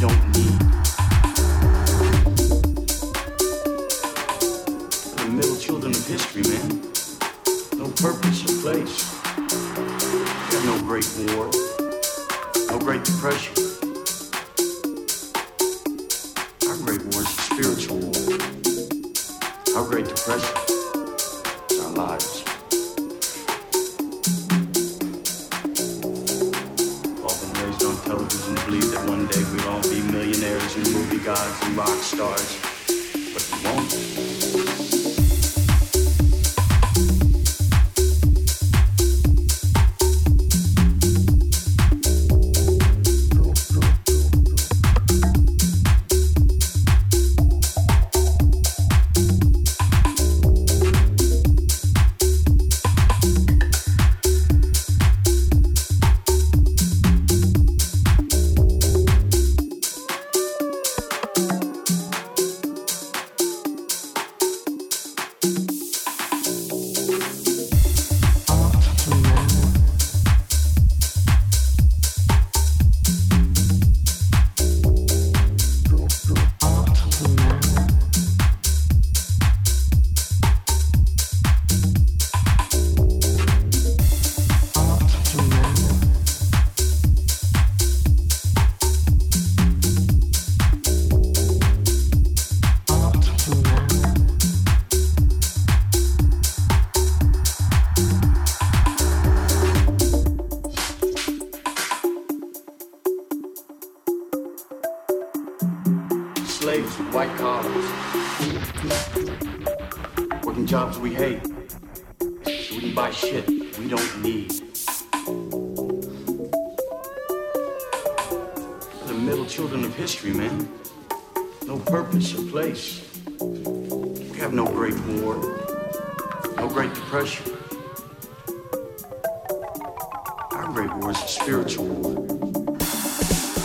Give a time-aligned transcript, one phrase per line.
[0.00, 0.29] don't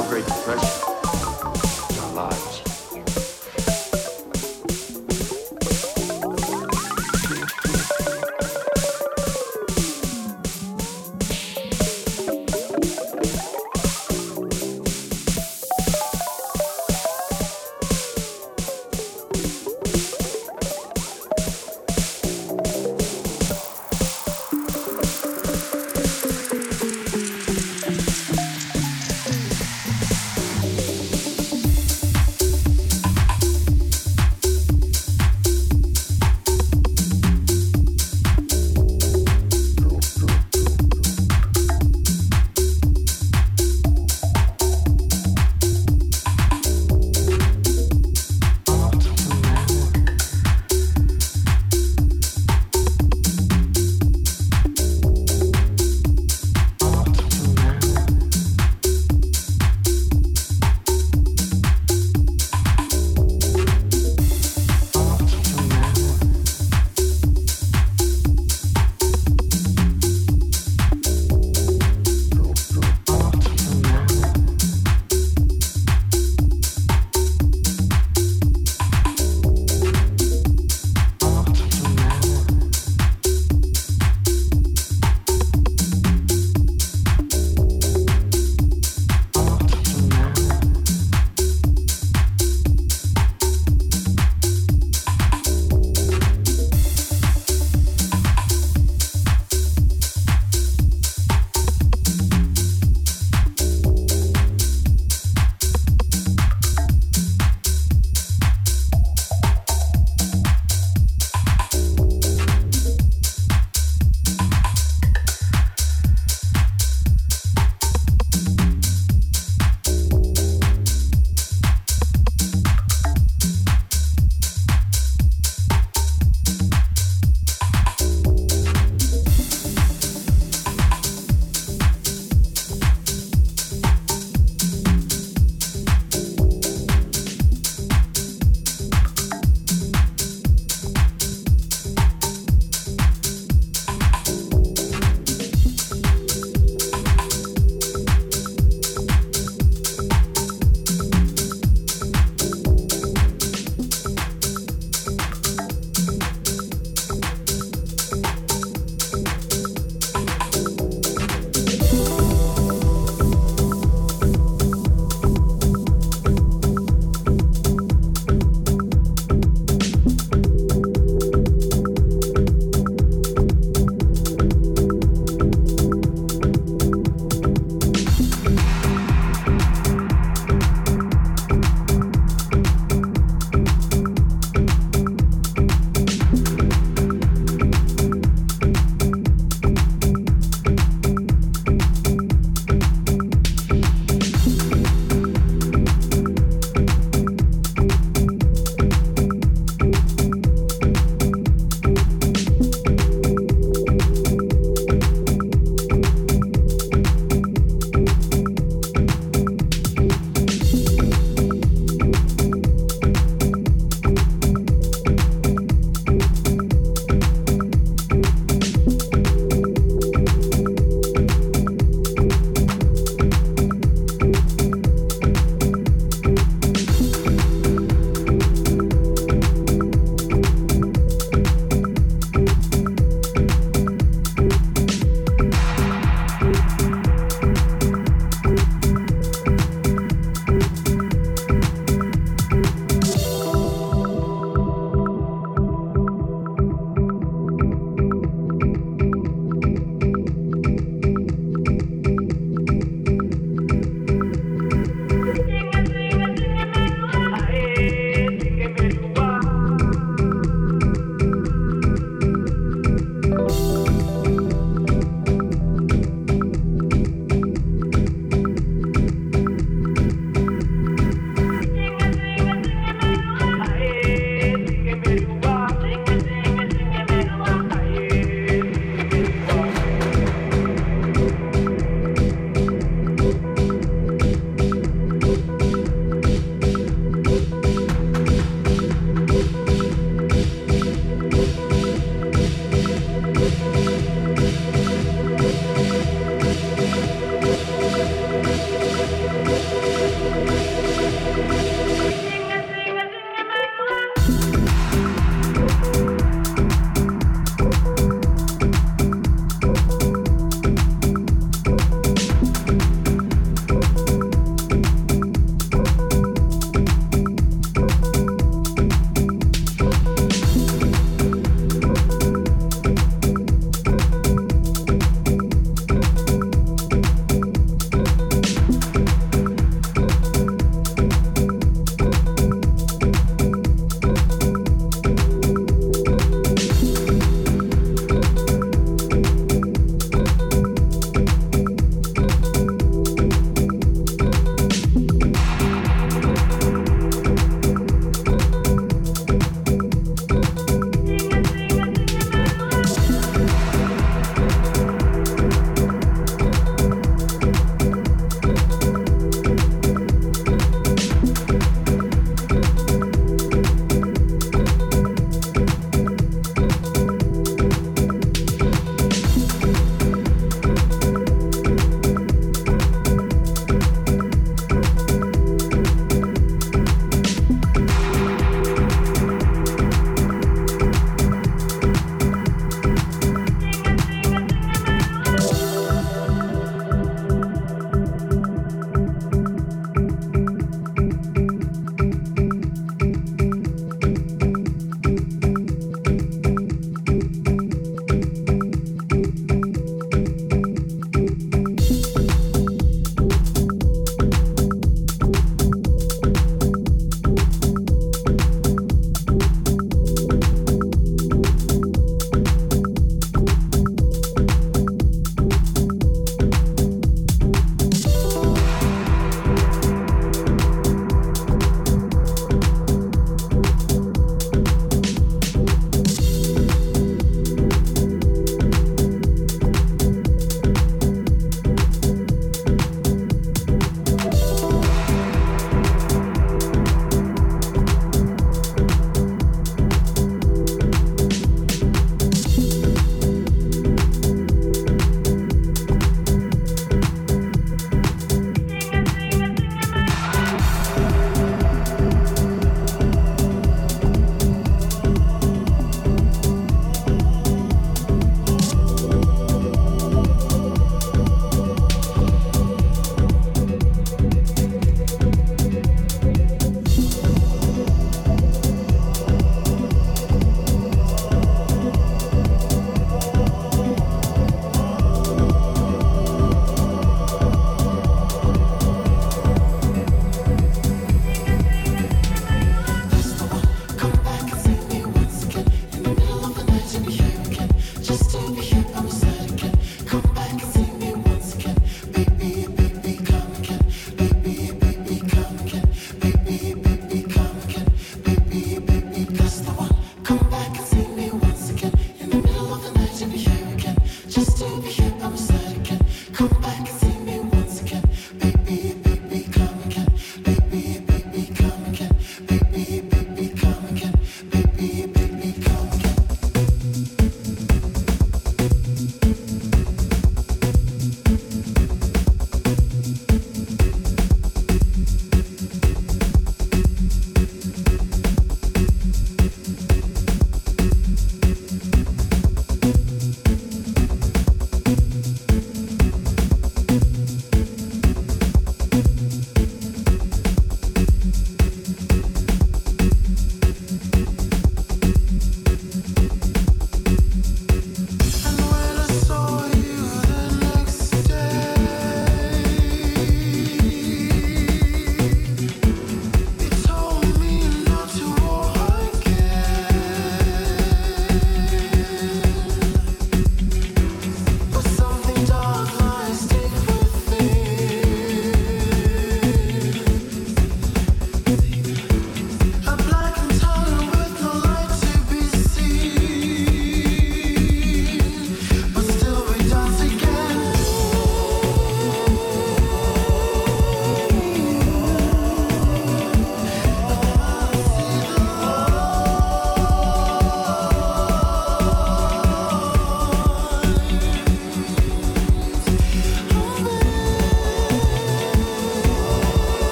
[0.00, 0.24] Our great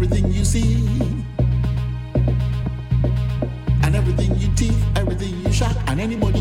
[0.00, 0.74] everything you see,
[3.82, 6.38] and everything you teeth, everything you shot, and anybody